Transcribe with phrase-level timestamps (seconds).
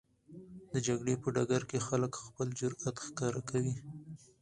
[0.73, 3.75] د جګړې په ډګر کې خلک خپل جرئت ښکاره کوي.